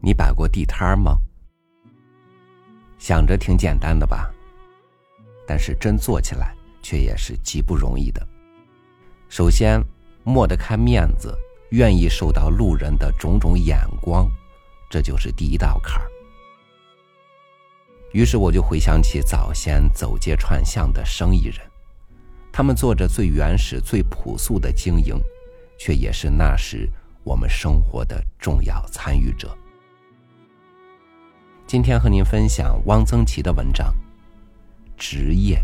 [0.00, 1.18] 你摆过地摊吗？
[2.96, 4.32] 想着挺简单的吧，
[5.46, 8.26] 但是真做起来却也是极不容易的。
[9.28, 9.82] 首先，
[10.22, 11.36] 抹得开面子，
[11.70, 14.30] 愿意受到路人的种种眼光，
[14.88, 16.08] 这就是第一道坎儿。
[18.12, 21.60] 于是我就回想起早先走街串巷的生意人，
[22.56, 25.14] 他们做着最原始、最朴素的经营，
[25.78, 26.88] 却也是那时
[27.22, 29.54] 我们生活的重要参与者。
[31.66, 33.94] 今天和您分享汪曾祺的文章
[34.96, 35.58] 《职业》。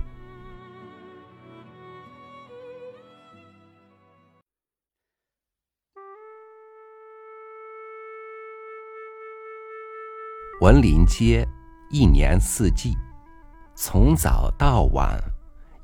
[10.60, 11.48] 文林街
[11.90, 12.94] 一年四季，
[13.74, 15.18] 从早到晚，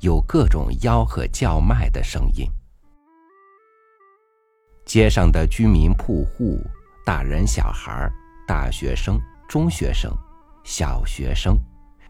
[0.01, 2.47] 有各种吆喝叫卖的声音。
[4.85, 6.61] 街上的居民铺户、
[7.05, 8.11] 大人小孩、
[8.47, 9.21] 大学生。
[9.49, 10.15] 中学生、
[10.63, 11.59] 小学生、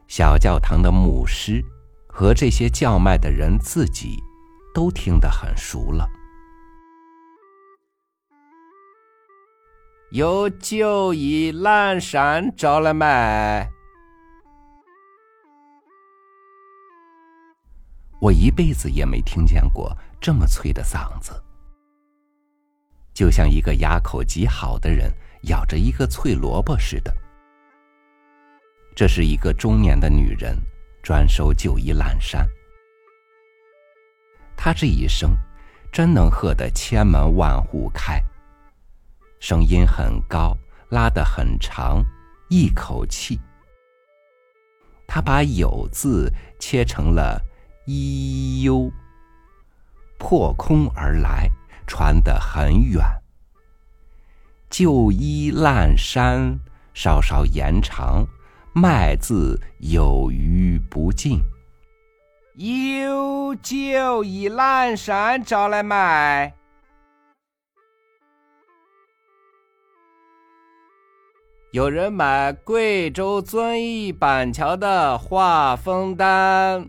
[0.08, 1.64] 小教堂的牧师
[2.08, 4.20] 和这些叫卖的人自己，
[4.74, 6.04] 都听得很熟了。
[10.10, 13.70] 有旧衣烂衫着了卖。
[18.20, 21.32] 我一辈子也没听见过这么脆的嗓子，
[23.14, 27.14] 就像一个牙口极好的人咬着一个脆萝卜似的。
[28.96, 30.56] 这是一个中年的女人，
[31.02, 32.44] 专收旧衣烂衫。
[34.56, 35.36] 她这一声，
[35.92, 38.20] 真能喝得千门万户开。
[39.38, 42.02] 声音很高，拉得很长，
[42.50, 43.38] 一口气。
[45.06, 47.40] 她把“有”字切成了
[47.90, 48.92] “一忧”，
[50.20, 51.50] 破空而来，
[51.86, 53.02] 传得很远。
[54.68, 56.60] 旧衣烂衫，
[56.92, 58.26] 稍稍延长。
[58.74, 61.40] 卖字有余不尽，
[62.54, 66.52] 有旧衣烂衫找来卖。
[71.72, 76.88] 有人买贵州遵义板桥的画风单。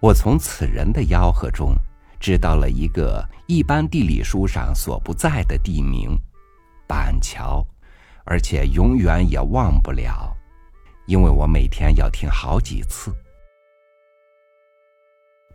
[0.00, 1.74] 我从此人的吆喝中，
[2.18, 6.18] 知道了一个一般地理书上所不在的地名——
[6.88, 7.64] 板桥。
[8.24, 10.32] 而且永远也忘不了，
[11.06, 13.12] 因为我每天要听好几次。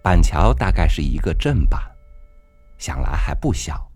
[0.01, 1.89] 板桥大概是一个镇吧，
[2.77, 3.89] 想来还不小。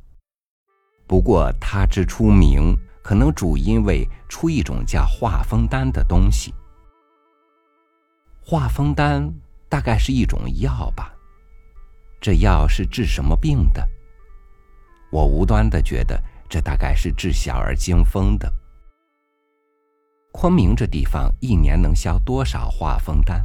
[1.06, 6.54] 不过它之出名，可能主因为出一种叫画风丹的东西。
[8.42, 9.30] 画风丹
[9.70, 11.14] 大概是一种药吧，
[12.20, 13.88] 这药是治什么病的？
[15.12, 16.20] 我无端的觉得，
[16.50, 18.52] 这大概是治小儿惊风的。
[20.32, 23.44] 昆明这地方一年能销多少画风丹？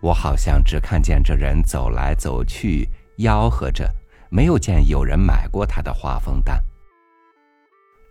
[0.00, 2.88] 我好像只看见这人走来走去，
[3.18, 3.88] 吆喝着，
[4.28, 6.60] 没有见有人买过他的画风丹。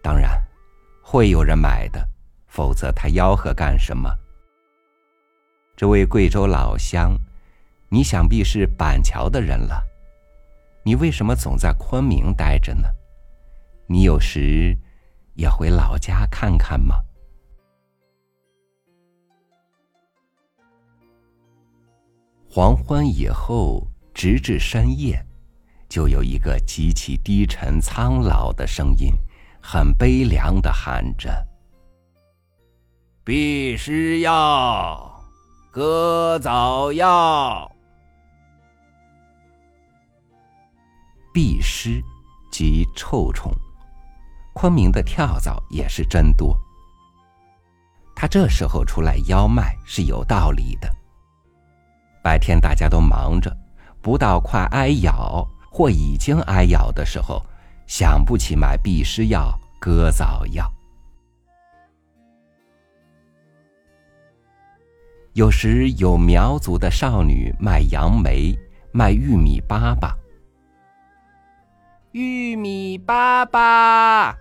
[0.01, 0.41] 当然，
[1.01, 2.07] 会有人买的，
[2.47, 4.09] 否则他吆喝干什么？
[5.79, 7.17] 这位贵州老乡，
[7.88, 9.81] 你想必是板桥的人了，
[10.84, 12.90] 你为什么总在昆明待着呢？
[13.88, 14.78] 你有时。
[15.35, 16.97] 也回老家看看吗？
[22.50, 25.25] 黄昏以后，直至深夜，
[25.88, 29.13] 就有一个极其低沉苍老的声音，
[29.61, 31.47] 很悲凉的喊着
[33.23, 35.19] ：“必须要，
[35.72, 37.72] 割枣药。”
[41.34, 42.03] 避湿，
[42.52, 43.52] 及臭虫。
[44.53, 46.58] 昆明的跳蚤也是真多。
[48.16, 50.94] 他这时候出来邀卖是有道理的。
[52.22, 53.56] 白天大家都忙着，
[54.02, 57.41] 不到快挨咬或已经挨咬的时候，
[57.88, 60.70] 想不起买避湿药、割枣药。
[65.34, 68.58] 有时有苗族的少女卖杨梅、
[68.91, 70.11] 卖玉米粑粑。
[72.11, 74.35] 玉米粑粑。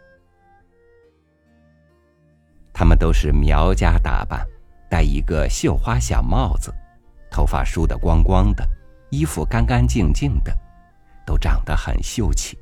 [2.73, 4.44] 他们都是苗家打扮，
[4.88, 6.73] 戴一个绣花小帽子，
[7.31, 8.67] 头发梳得光光的，
[9.11, 10.56] 衣服干干净净的，
[11.26, 12.58] 都长得很秀气。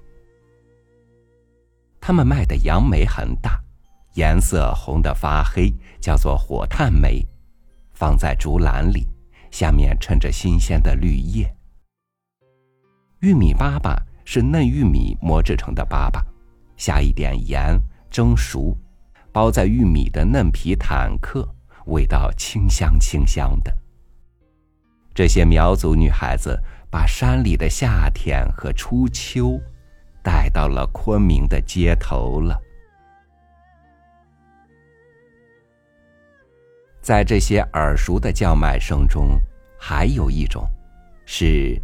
[2.01, 3.61] 他们卖的杨梅很大，
[4.15, 7.25] 颜色红得发黑，叫做火炭梅，
[7.97, 9.09] 放在竹篮里，
[9.51, 11.51] 下面衬着新鲜的绿叶，
[13.21, 16.23] 玉米粑粑是嫩玉米磨制成的粑粑，
[16.77, 18.77] 下一点盐蒸熟，
[19.33, 21.49] 包在玉米的嫩皮坦克，
[21.87, 23.75] 味道清香清香的。
[25.15, 29.59] 这些苗族女孩子把山里的夏天和初秋
[30.23, 32.61] 带到了昆明的街头了。
[37.07, 39.41] 在这些耳熟的叫卖声中，
[39.79, 40.69] 还有一种，
[41.25, 41.81] 是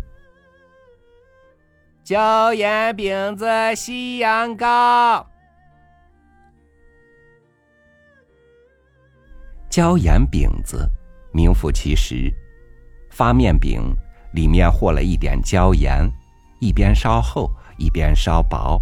[2.02, 3.46] 椒盐饼子、
[3.76, 5.24] 西洋糕。
[9.70, 10.90] 椒盐饼子，
[11.32, 12.28] 名副其实，
[13.08, 13.80] 发面饼
[14.32, 16.04] 里面和了一点椒盐，
[16.58, 17.48] 一边烧厚，
[17.78, 18.76] 一边烧薄，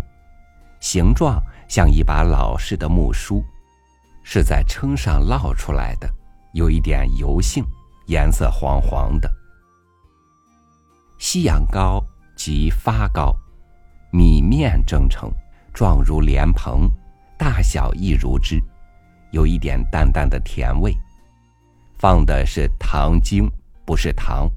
[0.81, 1.39] 形状
[1.69, 3.45] 像一把老式的木梳，
[4.23, 6.11] 是在称上烙出来的。
[6.53, 7.65] 有一点油性，
[8.07, 9.31] 颜色黄黄的。
[11.19, 12.03] 西洋糕
[12.37, 13.35] 即发糕，
[14.11, 15.31] 米面蒸成，
[15.73, 16.91] 状如莲蓬，
[17.39, 18.59] 大小亦如之，
[19.31, 20.97] 有一点淡淡的甜味。
[21.99, 23.51] 放的是糖精，
[23.85, 24.51] 不是糖。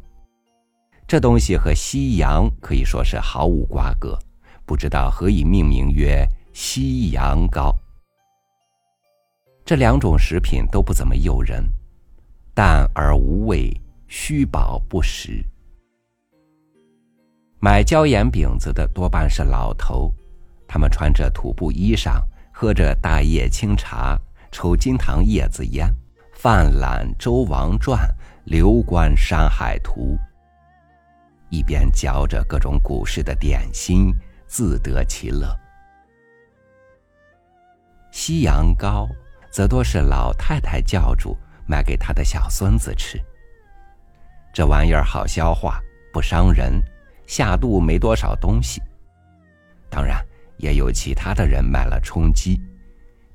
[1.05, 4.17] 这东西和西洋可以说是毫无瓜葛，
[4.65, 7.75] 不知道何以命名曰西洋糕。
[9.65, 11.63] 这两种食品都不怎么诱人。
[12.55, 13.75] 淡而无味，
[14.07, 15.43] 虚饱不食。
[17.59, 20.13] 买椒盐饼子的多半是老头，
[20.67, 22.21] 他们穿着土布衣裳，
[22.51, 24.15] 喝着大叶清茶，
[24.51, 25.91] 抽金堂叶子烟，
[26.33, 27.97] 泛览《周王传》，
[28.43, 30.15] 流观《山海图》，
[31.49, 34.13] 一边嚼着各种古式的点心，
[34.45, 35.59] 自得其乐。
[38.11, 39.09] 西洋糕
[39.49, 41.35] 则多是老太太教主。
[41.67, 43.19] 买给他的小孙子吃。
[44.53, 45.79] 这玩意儿好消化，
[46.11, 46.81] 不伤人，
[47.25, 48.81] 下肚没多少东西。
[49.89, 50.23] 当然，
[50.57, 52.61] 也有其他的人买了充饥，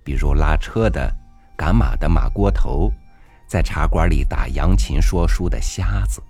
[0.04, 1.12] 比如拉车的、
[1.56, 2.92] 赶马的马锅头，
[3.46, 6.22] 在茶馆里打扬琴说书的瞎子。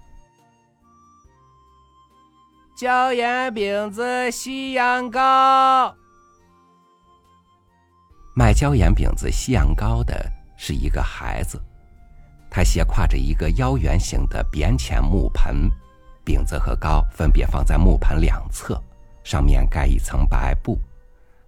[2.76, 5.94] 椒盐饼子、西洋糕，
[8.34, 11.60] 卖椒盐饼子、西洋糕的是一个孩子。
[12.50, 15.70] 他斜挎着一个腰圆形的扁浅木盆，
[16.24, 18.82] 饼子和糕分别放在木盆两侧，
[19.22, 20.78] 上面盖一层白布，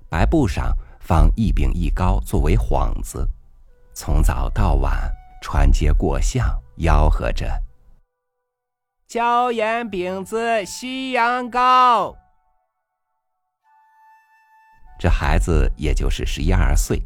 [0.08, 3.26] 白布上放一饼一糕作为幌子，
[3.94, 5.10] 从早到晚
[5.42, 6.46] 穿街过巷，
[6.78, 7.50] 吆喝着
[9.08, 12.14] ：“椒盐饼子，西洋糕。”
[15.00, 17.02] 这孩子也就是十一二岁，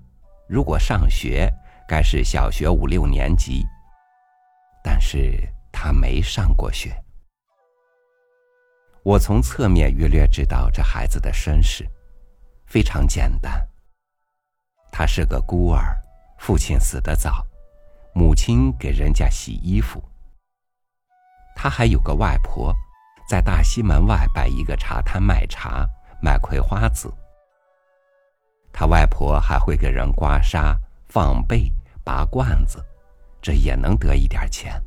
[0.49, 1.49] 如果上学，
[1.87, 3.65] 该是小学五六年级。
[4.85, 5.33] 但是
[5.73, 6.95] 他没上过学。
[9.03, 11.89] 我从侧面约略知道这孩子的身世，
[12.67, 13.67] 非常简单。
[14.93, 15.97] 他是个孤儿，
[16.39, 17.43] 父亲死得早，
[18.15, 20.03] 母亲给人家洗衣服。
[21.57, 22.75] 他还有个外婆，
[23.27, 25.89] 在大西门外摆一个茶摊卖茶，
[26.21, 27.11] 卖葵花籽。
[28.71, 30.77] 他外婆还会给人刮痧、
[31.09, 31.73] 放被、
[32.05, 32.85] 拔罐子。
[33.45, 34.83] 这也能得一点钱。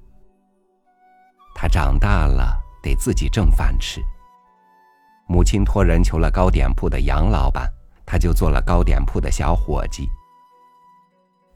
[1.54, 4.02] 他长大了得自己挣饭吃。
[5.28, 7.72] 母亲托人求了糕点铺的杨老板，
[8.04, 10.10] 他就做了糕点铺的小伙计。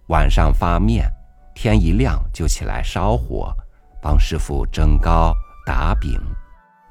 [0.09, 1.11] 晚上发面，
[1.55, 3.51] 天一亮就起来烧火，
[3.99, 5.33] 帮师傅蒸糕
[5.65, 6.21] 打饼，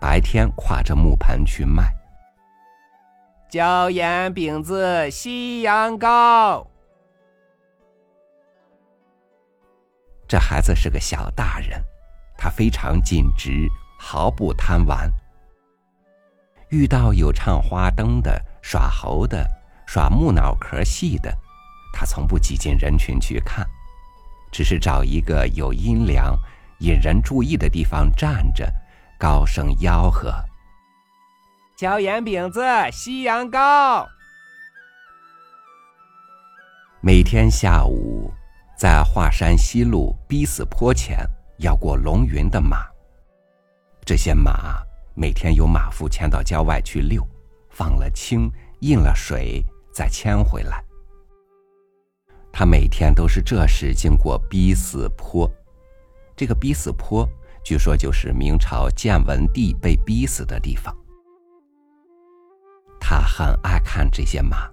[0.00, 1.94] 白天挎着木盆去卖。
[3.48, 6.66] 椒盐饼子，西洋糕。
[10.30, 11.82] 这孩子是个小大人，
[12.38, 13.68] 他非常尽职，
[13.98, 15.12] 毫不贪玩。
[16.68, 19.44] 遇到有唱花灯的、耍猴的、
[19.88, 21.36] 耍木脑壳戏的，
[21.92, 23.66] 他从不挤进人群去看，
[24.52, 26.38] 只是找一个有阴凉、
[26.78, 28.72] 引人注意的地方站着，
[29.18, 30.32] 高声吆喝
[31.76, 34.06] ：“椒盐饼子，西洋糕。”
[37.02, 38.32] 每天下午。
[38.80, 41.18] 在华山西路逼死坡前
[41.58, 42.78] 要过龙云的马，
[44.06, 44.82] 这些马
[45.14, 47.22] 每天由马夫牵到郊外去遛，
[47.68, 50.82] 放了青，印了水，再牵回来。
[52.50, 55.46] 他每天都是这时经过逼死坡，
[56.34, 57.28] 这个逼死坡
[57.62, 60.96] 据说就是明朝建文帝被逼死的地方。
[62.98, 64.66] 他很爱看这些马，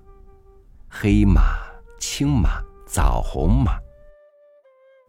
[0.88, 1.58] 黑马、
[2.00, 3.78] 青马、枣红马。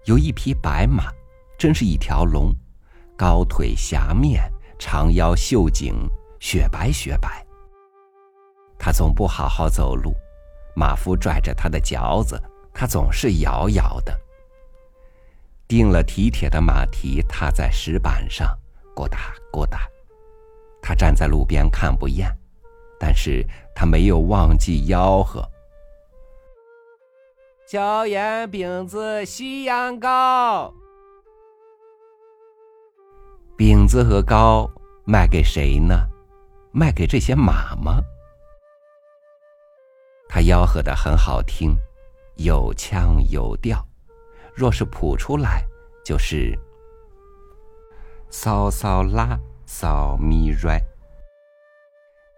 [0.09, 1.13] 有一匹白马，
[1.59, 2.51] 真是一条龙，
[3.15, 5.95] 高腿狭面，长腰秀颈，
[6.41, 7.45] 雪白雪白。
[8.79, 10.15] 他总不好好走路，
[10.75, 14.19] 马夫拽着他的脚子，他总是摇摇的。
[15.67, 18.49] 钉了蹄铁的马蹄踏在石板上，
[18.97, 19.87] 咕哒咕哒。
[20.81, 22.35] 他站在路边看不厌，
[22.99, 25.47] 但是他没有忘记吆喝
[27.71, 30.73] ：“椒盐饼子西洋糕。”
[33.59, 34.67] 饼子和糕
[35.05, 36.09] 卖给谁呢？
[36.73, 38.01] 卖给这些马吗？
[40.31, 41.77] 他吆喝的很好听，
[42.37, 43.87] 有腔有调。
[44.55, 45.63] 若是谱出来，
[46.03, 46.59] 就是
[48.31, 50.83] 嗦嗦拉嗦咪瑞，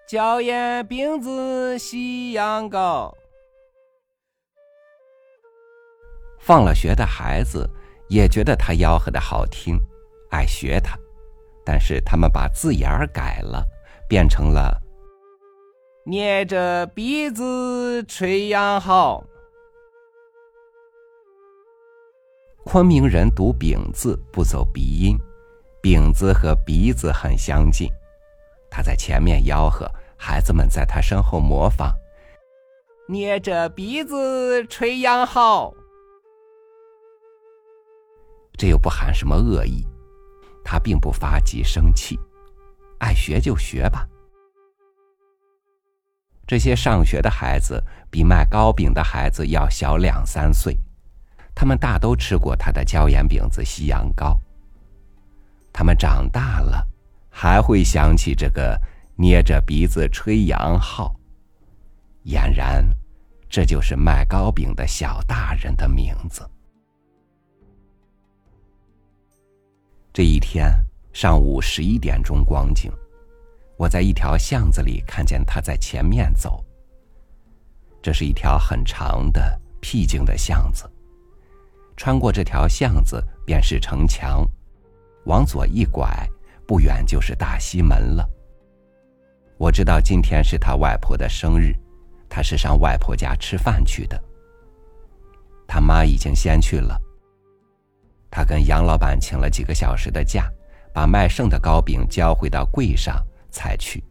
[0.08, 3.16] 椒盐饼子西洋糕。
[6.40, 7.68] 放了学的孩子
[8.08, 9.78] 也觉得他吆喝的好听，
[10.30, 10.98] 爱学他。
[11.64, 13.64] 但是他们把字眼儿改了，
[14.08, 14.76] 变成了
[16.04, 19.22] “捏着鼻子吹羊号”。
[22.64, 25.16] 昆明人读“饼”字不走鼻音
[25.80, 27.88] ，“饼”字和鼻子很相近。
[28.70, 31.94] 他在前面吆喝，孩子们在他身后模仿
[33.06, 35.72] ，“捏着鼻子吹羊号”。
[38.60, 39.86] 这又不含什么恶意。
[40.62, 42.20] 他并不发急生气，
[42.98, 44.06] 爱学就学吧。
[46.46, 50.78] 这些上学的孩子比卖糕饼的孩子要小两三岁，
[51.54, 54.38] 他们大都吃过他的椒盐饼子西洋糕。
[55.72, 56.86] 他们长大了，
[57.30, 58.78] 还会想起这个
[59.16, 61.16] 捏着鼻子吹洋号，
[62.26, 62.86] 俨然，
[63.48, 66.46] 这就是卖糕饼的小大人的名字。
[70.20, 70.70] 这一天
[71.14, 72.92] 上午十一点钟光景，
[73.78, 76.62] 我在一条巷子里看见他在前面走。
[78.02, 80.84] 这是一条很长的僻静的巷子，
[81.96, 84.46] 穿过这条巷子便是城墙，
[85.24, 86.28] 往左一拐，
[86.66, 88.28] 不远就是大西门了。
[89.56, 91.74] 我知道今天是他外婆的生日，
[92.28, 94.22] 他是上外婆家吃饭去的。
[95.66, 97.00] 他妈已经先去了。
[98.30, 100.48] 他跟杨老板请了几个小时的假，
[100.92, 103.20] 把卖剩的糕饼交回到柜上
[103.50, 104.02] 才去。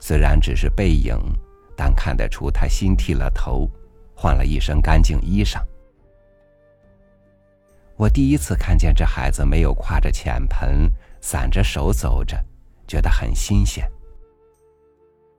[0.00, 1.16] 虽然只是背影，
[1.76, 3.70] 但看得出他新剃了头，
[4.14, 5.62] 换了一身干净衣裳。
[7.96, 10.90] 我第一次看见这孩子没有挎着浅盆，
[11.20, 12.42] 散着手走着，
[12.88, 13.88] 觉得很新鲜。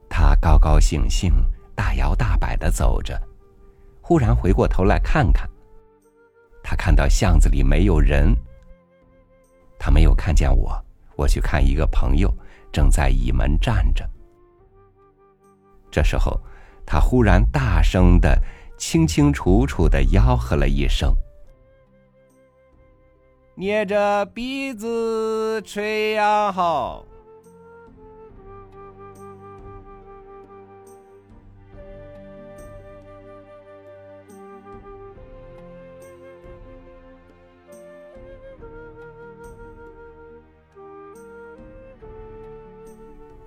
[0.08, 1.34] 他高高兴兴、
[1.76, 3.20] 大摇大摆的走着，
[4.00, 5.50] 忽然回过头来看看。
[6.64, 8.36] 他看到巷子里没有人，
[9.80, 10.80] 他没有看见我。
[11.16, 12.34] 我去看一个朋友，
[12.72, 14.10] 正在倚门站着。
[15.92, 16.40] 这时候，
[16.86, 18.42] 他忽然大声的、
[18.78, 21.14] 清清楚楚的吆喝了一声
[23.54, 27.06] ：“捏着鼻子吹呀吼。”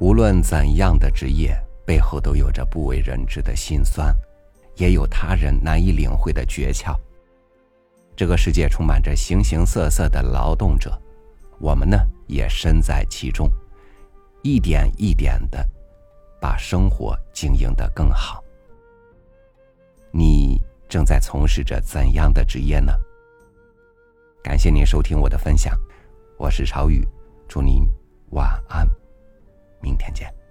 [0.00, 4.14] 无论怎样的职业，背后都有着不为人知的辛酸，
[4.74, 6.94] 也有他人难以领会的诀窍。
[8.16, 11.00] 这个世界充满着形形色色的劳动者，
[11.58, 11.96] 我们呢
[12.26, 13.48] 也身在其中，
[14.42, 15.64] 一点一点的
[16.40, 18.42] 把生活经营得更好。
[20.10, 22.92] 你正在从事着怎样的职业呢？
[24.42, 25.76] 感谢您收听我的分享，
[26.36, 27.06] 我是朝雨，
[27.48, 27.88] 祝您
[28.30, 28.86] 晚安。
[29.84, 30.43] 明天见。